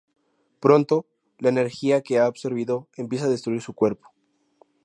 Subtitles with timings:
[0.59, 1.05] Pronto,
[1.37, 4.11] la energía que ha absorbido empieza a destruir su cuerpo.